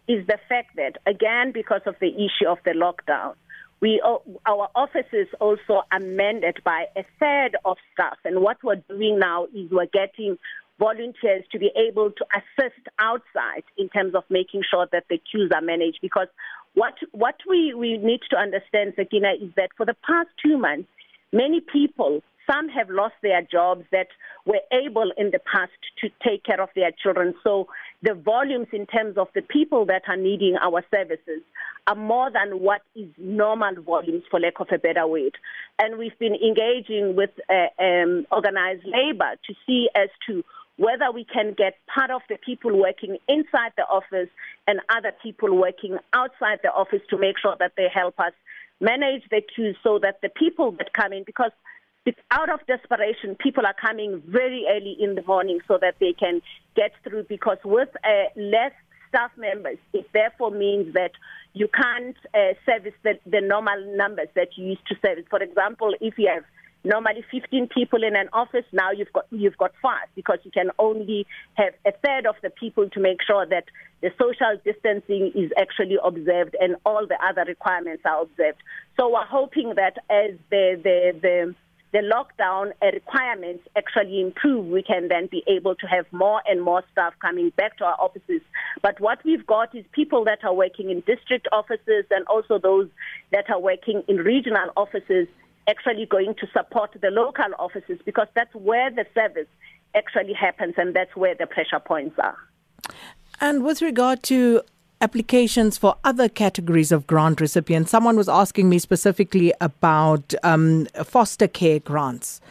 is 0.07 0.25
the 0.27 0.37
fact 0.47 0.75
that, 0.75 0.97
again, 1.05 1.51
because 1.51 1.81
of 1.85 1.95
the 1.99 2.09
issue 2.09 2.47
of 2.47 2.59
the 2.65 2.71
lockdown, 2.71 3.33
we 3.81 4.01
our 4.45 4.69
offices 4.75 5.27
also 5.39 5.81
amended 5.91 6.59
by 6.63 6.85
a 6.95 7.03
third 7.19 7.57
of 7.65 7.77
staff. 7.93 8.17
And 8.23 8.41
what 8.41 8.57
we're 8.63 8.81
doing 8.87 9.19
now 9.19 9.45
is 9.45 9.69
we're 9.69 9.85
getting 9.87 10.37
volunteers 10.79 11.43
to 11.51 11.59
be 11.59 11.71
able 11.75 12.11
to 12.11 12.25
assist 12.35 12.87
outside 12.99 13.63
in 13.77 13.89
terms 13.89 14.15
of 14.15 14.23
making 14.29 14.63
sure 14.69 14.87
that 14.91 15.05
the 15.09 15.19
queues 15.29 15.51
are 15.53 15.61
managed. 15.61 15.99
Because 16.01 16.27
what 16.73 16.95
what 17.11 17.35
we, 17.47 17.73
we 17.73 17.97
need 17.97 18.21
to 18.29 18.37
understand, 18.37 18.93
Sakina, 18.95 19.33
is 19.41 19.51
that 19.55 19.69
for 19.75 19.85
the 19.85 19.95
past 20.05 20.29
two 20.43 20.57
months, 20.57 20.89
many 21.31 21.59
people 21.59 22.21
some 22.49 22.69
have 22.69 22.89
lost 22.89 23.15
their 23.21 23.41
jobs 23.41 23.85
that 23.91 24.07
were 24.45 24.61
able 24.71 25.11
in 25.17 25.31
the 25.31 25.39
past 25.39 25.71
to 26.01 26.09
take 26.27 26.43
care 26.43 26.61
of 26.61 26.69
their 26.75 26.91
children. 26.91 27.33
So 27.43 27.67
the 28.01 28.13
volumes 28.13 28.67
in 28.71 28.85
terms 28.85 29.17
of 29.17 29.27
the 29.33 29.41
people 29.41 29.85
that 29.87 30.03
are 30.07 30.17
needing 30.17 30.55
our 30.61 30.83
services 30.93 31.41
are 31.87 31.95
more 31.95 32.29
than 32.31 32.59
what 32.59 32.81
is 32.95 33.09
normal 33.17 33.81
volumes, 33.81 34.23
for 34.29 34.39
lack 34.39 34.59
of 34.59 34.67
a 34.71 34.77
better 34.77 35.07
word. 35.07 35.37
And 35.79 35.97
we've 35.97 36.17
been 36.19 36.35
engaging 36.35 37.15
with 37.15 37.31
uh, 37.49 37.83
um, 37.83 38.27
organized 38.31 38.85
labor 38.85 39.33
to 39.47 39.53
see 39.65 39.89
as 39.95 40.09
to 40.27 40.43
whether 40.77 41.09
we 41.11 41.23
can 41.23 41.53
get 41.57 41.77
part 41.87 42.11
of 42.11 42.21
the 42.27 42.37
people 42.37 42.77
working 42.77 43.17
inside 43.29 43.71
the 43.77 43.83
office 43.83 44.29
and 44.67 44.81
other 44.89 45.13
people 45.23 45.55
working 45.55 45.97
outside 46.13 46.59
the 46.63 46.71
office 46.71 47.01
to 47.09 47.17
make 47.17 47.37
sure 47.39 47.55
that 47.59 47.73
they 47.77 47.87
help 47.93 48.19
us 48.19 48.33
manage 48.81 49.23
the 49.31 49.41
queues 49.41 49.77
so 49.81 49.99
that 49.99 50.19
the 50.21 50.29
people 50.29 50.71
that 50.71 50.91
come 50.91 51.13
in, 51.13 51.23
because 51.23 51.51
it's 52.05 52.19
out 52.31 52.49
of 52.49 52.59
desperation. 52.67 53.35
People 53.35 53.65
are 53.65 53.75
coming 53.79 54.21
very 54.27 54.65
early 54.69 54.95
in 54.99 55.15
the 55.15 55.23
morning 55.23 55.59
so 55.67 55.77
that 55.81 55.95
they 55.99 56.13
can 56.13 56.41
get 56.75 56.91
through 57.03 57.23
because 57.23 57.57
with 57.65 57.89
uh, 58.03 58.29
less 58.35 58.71
staff 59.09 59.31
members, 59.37 59.77
it 59.93 60.07
therefore 60.13 60.51
means 60.51 60.93
that 60.93 61.11
you 61.53 61.67
can't 61.67 62.17
uh, 62.33 62.53
service 62.65 62.93
the, 63.03 63.17
the 63.25 63.41
normal 63.41 63.95
numbers 63.95 64.27
that 64.35 64.49
you 64.55 64.65
used 64.65 64.85
to 64.87 64.95
service. 65.03 65.25
For 65.29 65.41
example, 65.41 65.95
if 65.99 66.15
you 66.17 66.29
have 66.31 66.43
normally 66.83 67.25
15 67.31 67.69
people 67.73 68.03
in 68.03 68.15
an 68.15 68.29
office, 68.33 68.65
now 68.71 68.91
you've 68.91 69.11
got 69.11 69.25
you've 69.31 69.57
got 69.57 69.71
five 69.81 70.07
because 70.15 70.37
you 70.43 70.51
can 70.51 70.69
only 70.77 71.25
have 71.55 71.73
a 71.85 71.91
third 71.91 72.27
of 72.27 72.35
the 72.43 72.51
people 72.51 72.87
to 72.89 72.99
make 72.99 73.19
sure 73.25 73.45
that 73.47 73.65
the 74.01 74.11
social 74.19 74.59
distancing 74.63 75.31
is 75.33 75.51
actually 75.57 75.97
observed 76.03 76.55
and 76.59 76.75
all 76.85 77.07
the 77.07 77.17
other 77.25 77.45
requirements 77.47 78.03
are 78.05 78.21
observed. 78.21 78.61
So 78.97 79.09
we're 79.09 79.25
hoping 79.25 79.73
that 79.75 79.97
as 80.09 80.37
the 80.51 80.79
the 80.83 81.19
the 81.19 81.55
the 81.95 82.01
lockdown 82.01 82.73
uh, 82.81 82.87
requirements 82.91 83.63
actually 83.77 84.19
improve, 84.19 84.67
we 84.67 84.83
can 84.83 85.07
then 85.07 85.29
be 85.31 85.41
able 85.47 85.75
to 85.75 85.87
have 85.87 86.05
more 86.11 86.41
and 86.45 86.61
more 86.61 86.83
staff 86.91 87.13
coming 87.21 87.51
back 87.51 87.77
to 87.77 87.85
our 87.85 87.95
offices. 87.97 88.41
But 88.81 88.99
what 88.99 89.23
we've 89.23 89.47
got 89.47 89.73
is 89.73 89.85
people 89.93 90.25
that 90.25 90.43
are 90.43 90.53
working 90.53 90.89
in 90.89 90.99
district 91.07 91.47
offices 91.53 92.03
and 92.11 92.25
also 92.27 92.59
those 92.59 92.89
that 93.31 93.49
are 93.49 93.61
working 93.61 94.03
in 94.09 94.17
regional 94.17 94.71
offices 94.75 95.29
actually 95.69 96.05
going 96.05 96.35
to 96.35 96.47
support 96.51 96.91
the 97.01 97.11
local 97.11 97.45
offices 97.57 97.97
because 98.05 98.27
that's 98.35 98.53
where 98.53 98.91
the 98.91 99.05
service 99.13 99.47
actually 99.95 100.33
happens 100.33 100.73
and 100.75 100.93
that's 100.93 101.15
where 101.15 101.33
the 101.33 101.47
pressure 101.47 101.79
points 101.79 102.19
are. 102.19 102.37
And 103.39 103.63
with 103.63 103.81
regard 103.81 104.21
to 104.23 104.63
applications 105.05 105.77
for 105.77 105.95
other 106.03 106.27
categories 106.27 106.91
of 106.91 107.05
grant 107.05 107.39
recipients, 107.39 107.91
someone 107.91 108.17
was 108.17 108.27
asking 108.27 108.67
me 108.67 108.79
specifically 108.79 109.53
about 109.61 110.33
um, 110.41 110.87
foster 111.03 111.47
care 111.47 111.79
grants. 111.79 112.41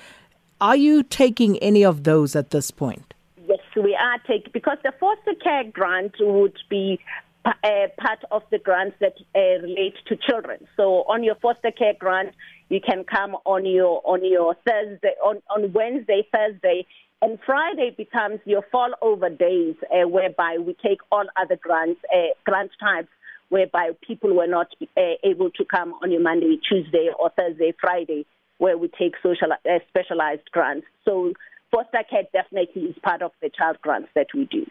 Are 0.61 0.76
you 0.76 1.02
taking 1.02 1.58
any 1.58 1.84
of 1.84 2.04
those 2.04 2.37
at 2.37 2.50
this 2.50 2.70
point? 2.70 3.12
Yes, 3.49 3.58
we 3.75 3.96
are 3.96 4.18
taking 4.20 4.52
because 4.52 4.78
the 4.84 4.92
foster 5.00 5.34
care 5.42 5.64
grant 5.64 6.14
would 6.20 6.56
be 6.70 7.00
uh, 7.44 7.52
part 7.99 8.20
of 8.30 8.42
the 8.52 8.61
grants 8.61 8.96
that 9.00 9.16
uh, 9.34 9.61
relate 9.66 9.96
to 10.06 10.16
children. 10.16 10.58
So 10.76 11.02
on 11.08 11.25
your 11.25 11.34
foster 11.34 11.73
care 11.73 11.94
grant, 11.99 12.34
you 12.68 12.80
can 12.80 13.02
come 13.02 13.34
on 13.44 13.66
your 13.66 14.00
on 14.04 14.25
your 14.25 14.54
Thursday 14.66 15.14
on 15.25 15.42
on 15.50 15.73
Wednesday, 15.73 16.26
Thursday, 16.32 16.87
and 17.25 17.38
Friday 17.47 17.95
becomes 17.97 18.38
your 18.45 18.61
fall 18.71 18.93
over 19.00 19.31
days, 19.31 19.76
uh, 19.90 20.07
whereby 20.07 20.59
we 20.61 20.76
take 20.85 20.99
all 21.11 21.25
other 21.40 21.57
grants 21.57 21.99
uh, 22.14 22.35
grant 22.45 22.71
types. 22.78 23.09
Whereby 23.49 23.93
people 24.07 24.35
were 24.35 24.47
not 24.47 24.69
uh, 24.83 25.00
able 25.23 25.50
to 25.52 25.64
come 25.64 25.95
on 26.02 26.11
your 26.11 26.21
Monday, 26.21 26.59
Tuesday, 26.69 27.09
or 27.19 27.31
Thursday, 27.31 27.73
Friday, 27.81 28.26
where 28.59 28.76
we 28.76 28.88
take 28.88 29.14
social 29.23 29.52
uh, 29.52 29.78
specialized 29.88 30.50
grants. 30.52 30.87
So 31.04 31.33
foster 31.71 32.02
care 32.11 32.25
definitely 32.33 32.83
is 32.83 32.97
part 33.02 33.23
of 33.23 33.33
the 33.40 33.49
child 33.49 33.78
grants 33.81 34.09
that 34.14 34.26
we 34.35 34.45
do. 34.45 34.66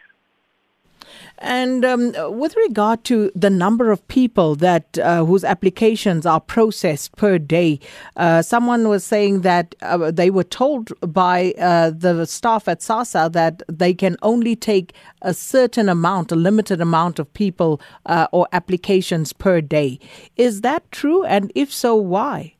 And 1.38 1.84
um, 1.84 2.12
with 2.38 2.56
regard 2.56 3.04
to 3.04 3.30
the 3.34 3.50
number 3.50 3.90
of 3.90 4.06
people 4.08 4.54
that 4.56 4.98
uh, 4.98 5.24
whose 5.24 5.44
applications 5.44 6.26
are 6.26 6.40
processed 6.40 7.16
per 7.16 7.38
day, 7.38 7.80
uh, 8.16 8.42
someone 8.42 8.88
was 8.88 9.04
saying 9.04 9.42
that 9.42 9.74
uh, 9.82 10.10
they 10.10 10.30
were 10.30 10.44
told 10.44 10.92
by 11.00 11.52
uh, 11.58 11.90
the 11.90 12.24
staff 12.26 12.68
at 12.68 12.80
SASSA 12.80 13.32
that 13.32 13.62
they 13.68 13.94
can 13.94 14.16
only 14.22 14.56
take 14.56 14.92
a 15.22 15.34
certain 15.34 15.88
amount, 15.88 16.32
a 16.32 16.36
limited 16.36 16.80
amount 16.80 17.18
of 17.18 17.32
people 17.34 17.80
uh, 18.06 18.26
or 18.32 18.46
applications 18.52 19.32
per 19.32 19.60
day. 19.60 19.98
Is 20.36 20.60
that 20.60 20.90
true? 20.90 21.24
And 21.24 21.52
if 21.54 21.72
so, 21.72 21.94
why? 21.94 22.54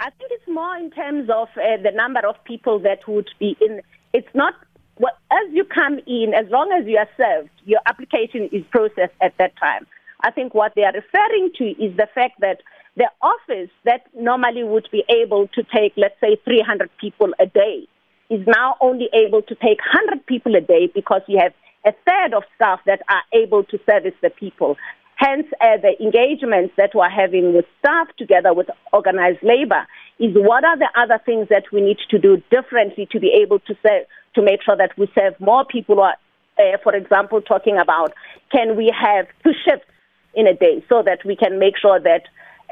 I 0.00 0.10
think 0.10 0.30
it's 0.32 0.48
more 0.48 0.76
in 0.76 0.90
terms 0.90 1.28
of 1.28 1.48
uh, 1.56 1.82
the 1.82 1.92
number 1.94 2.26
of 2.26 2.42
people 2.44 2.78
that 2.80 3.06
would 3.06 3.28
be 3.38 3.56
in. 3.60 3.82
It's 4.12 4.34
not 4.34 4.54
well, 5.00 5.16
as 5.30 5.50
you 5.50 5.64
come 5.64 5.98
in, 6.06 6.34
as 6.34 6.44
long 6.50 6.70
as 6.78 6.86
you 6.86 6.98
are 6.98 7.08
served, 7.16 7.48
your 7.64 7.80
application 7.86 8.50
is 8.52 8.62
processed 8.70 9.16
at 9.22 9.32
that 9.38 9.56
time. 9.56 9.86
I 10.22 10.30
think 10.30 10.52
what 10.52 10.74
they 10.76 10.82
are 10.82 10.92
referring 10.92 11.52
to 11.56 11.64
is 11.82 11.96
the 11.96 12.06
fact 12.14 12.40
that 12.40 12.60
the 12.96 13.08
office 13.22 13.70
that 13.84 14.02
normally 14.14 14.62
would 14.62 14.88
be 14.92 15.02
able 15.08 15.48
to 15.54 15.62
take, 15.74 15.94
let's 15.96 16.20
say, 16.20 16.36
300 16.44 16.90
people 17.00 17.32
a 17.40 17.46
day 17.46 17.88
is 18.28 18.46
now 18.46 18.76
only 18.82 19.08
able 19.14 19.40
to 19.40 19.54
take 19.54 19.78
100 19.78 20.26
people 20.26 20.54
a 20.54 20.60
day 20.60 20.90
because 20.94 21.22
you 21.26 21.38
have 21.40 21.54
a 21.86 21.92
third 22.06 22.34
of 22.34 22.42
staff 22.54 22.80
that 22.84 23.00
are 23.08 23.22
able 23.32 23.64
to 23.64 23.78
service 23.88 24.14
the 24.20 24.28
people. 24.28 24.76
Hence, 25.16 25.46
uh, 25.60 25.76
the 25.80 26.00
engagements 26.02 26.74
that 26.76 26.90
we're 26.94 27.08
having 27.08 27.54
with 27.54 27.64
staff 27.78 28.08
together 28.18 28.52
with 28.52 28.68
organized 28.92 29.42
labor 29.42 29.86
is 30.18 30.34
what 30.34 30.64
are 30.64 30.78
the 30.78 30.88
other 30.96 31.20
things 31.24 31.48
that 31.48 31.64
we 31.72 31.80
need 31.80 31.98
to 32.10 32.18
do 32.18 32.42
differently 32.50 33.06
to 33.12 33.20
be 33.20 33.30
able 33.42 33.58
to 33.60 33.74
serve, 33.82 34.04
to 34.34 34.42
make 34.42 34.62
sure 34.62 34.76
that 34.76 34.96
we 34.96 35.10
serve 35.14 35.38
more 35.40 35.64
people. 35.64 35.96
Who 35.96 36.02
are, 36.02 36.16
uh, 36.58 36.78
for 36.82 36.94
example, 36.94 37.40
talking 37.40 37.78
about 37.78 38.12
can 38.52 38.76
we 38.76 38.92
have 38.96 39.26
two 39.42 39.52
shifts 39.64 39.86
in 40.34 40.46
a 40.46 40.54
day 40.54 40.84
so 40.88 41.02
that 41.02 41.24
we 41.24 41.36
can 41.36 41.58
make 41.58 41.76
sure 41.76 41.98
that 42.00 42.22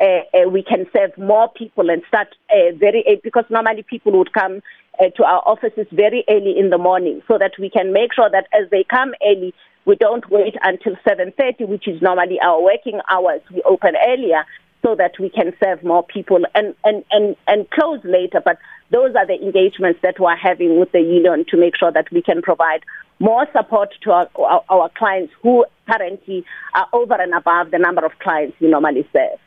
uh, 0.00 0.20
uh, 0.32 0.48
we 0.48 0.62
can 0.62 0.86
serve 0.92 1.16
more 1.18 1.50
people 1.50 1.90
and 1.90 2.02
start 2.06 2.28
uh, 2.50 2.74
very 2.78 3.04
because 3.24 3.44
normally 3.50 3.82
people 3.82 4.12
would 4.16 4.32
come 4.32 4.60
uh, 5.00 5.08
to 5.16 5.24
our 5.24 5.42
offices 5.44 5.86
very 5.92 6.24
early 6.28 6.56
in 6.56 6.70
the 6.70 6.78
morning 6.78 7.20
so 7.26 7.36
that 7.38 7.52
we 7.58 7.68
can 7.68 7.92
make 7.92 8.12
sure 8.14 8.30
that 8.30 8.46
as 8.52 8.70
they 8.70 8.84
come 8.84 9.12
early 9.26 9.52
we 9.86 9.96
don't 9.96 10.30
wait 10.30 10.54
until 10.62 10.94
7:30 11.06 11.66
which 11.66 11.88
is 11.88 12.00
normally 12.00 12.38
our 12.40 12.62
working 12.62 13.00
hours 13.10 13.40
we 13.52 13.60
open 13.62 13.94
earlier 14.06 14.44
so 14.82 14.94
that 14.94 15.18
we 15.18 15.30
can 15.30 15.52
serve 15.62 15.82
more 15.82 16.04
people 16.04 16.44
and 16.54 16.74
and 16.84 17.04
and 17.10 17.34
and 17.48 17.68
close 17.70 18.00
later 18.04 18.40
but 18.44 18.58
those 18.90 19.14
are 19.14 19.26
the 19.26 19.35
engagements 19.35 20.00
that 20.02 20.18
we're 20.18 20.37
having 20.37 20.78
with 20.78 20.92
the 20.92 21.00
union 21.00 21.45
to 21.49 21.57
make 21.57 21.76
sure 21.76 21.92
that 21.92 22.11
we 22.11 22.23
can 22.23 22.42
provide 22.42 22.83
more 23.18 23.47
support 23.52 23.90
to 24.02 24.11
our, 24.12 24.28
our, 24.37 24.64
our 24.68 24.90
clients 24.97 25.33
who 25.42 25.64
currently 25.90 26.45
are 26.75 26.87
over 26.92 27.14
and 27.14 27.35
above 27.35 27.71
the 27.71 27.78
number 27.78 28.04
of 28.04 28.12
clients 28.21 28.57
we 28.61 28.68
normally 28.68 29.09
serve 29.12 29.38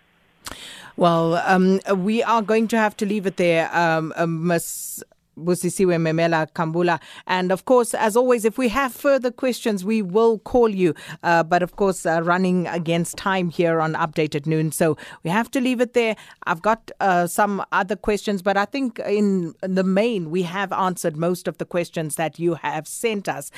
Well, 0.98 1.36
um, 1.46 1.80
we 1.98 2.22
are 2.24 2.42
going 2.42 2.68
to 2.70 2.78
have 2.78 2.98
to 2.98 3.06
leave 3.06 3.26
it 3.26 3.38
there, 3.38 3.76
um, 3.76 4.14
uh, 4.16 4.26
Ms. 4.26 5.04
Busisiwe 5.38 5.98
Memela 5.98 6.52
Khambula. 6.54 7.00
And 7.28 7.52
of 7.52 7.66
course, 7.66 7.94
as 7.94 8.16
always, 8.16 8.46
if 8.46 8.58
we 8.58 8.70
have 8.70 8.94
further 8.94 9.32
questions, 9.32 9.84
we 9.84 10.02
will 10.02 10.40
call 10.40 10.70
you. 10.70 10.94
Uh, 11.24 11.44
but 11.44 11.64
of 11.64 11.76
course, 11.76 12.06
uh, 12.06 12.22
running 12.24 12.68
against 12.68 13.18
time 13.18 13.50
here 13.50 13.80
on 13.80 13.94
Update 13.94 14.36
at 14.36 14.46
Noon. 14.46 14.72
So 14.72 14.98
we 15.24 15.30
have 15.30 15.50
to 15.52 15.62
leave 15.62 15.82
it 15.82 15.94
there. 15.94 16.16
I've 16.46 16.62
got 16.62 16.92
uh, 17.00 17.28
some 17.28 17.64
other 17.72 17.96
questions, 17.96 18.42
but 18.42 18.58
I 18.58 18.66
think 18.66 19.00
in 19.00 19.54
the 19.62 19.84
main, 19.84 20.32
we 20.32 20.44
have 20.44 20.72
answered 20.72 21.18
most 21.18 21.48
of 21.48 21.58
the 21.58 21.66
questions 21.66 22.16
that 22.16 22.40
you 22.40 22.56
have 22.56 22.88
sent 22.88 23.28
us. 23.28 23.52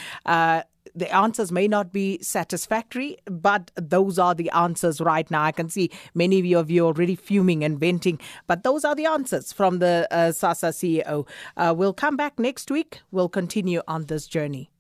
The 0.96 1.14
answers 1.14 1.52
may 1.52 1.68
not 1.68 1.92
be 1.92 2.20
satisfactory, 2.22 3.18
but 3.26 3.72
those 3.76 4.20
are 4.20 4.36
the 4.36 4.50
answers 4.52 5.02
right 5.02 5.30
now. 5.32 5.44
I 5.44 5.52
can 5.52 5.70
see 5.70 5.90
many 6.14 6.54
of 6.54 6.70
you 6.70 6.86
already 6.86 7.16
fuming 7.16 7.64
and 7.64 7.80
venting, 7.80 8.20
but 8.48 8.64
those 8.64 8.86
are 8.86 8.96
the 8.96 9.06
answers 9.06 9.52
from 9.52 9.80
the 9.80 10.08
uh, 10.12 10.32
SASSA 10.32 11.04
CEO. 11.06 11.28
Uh, 11.58 11.74
we'll 11.76 11.94
come 11.94 12.18
back 12.18 12.38
next 12.38 12.70
week. 12.70 13.02
We'll 13.12 13.30
continue 13.30 13.82
on 13.88 14.06
this 14.06 14.28
journey. 14.28 14.73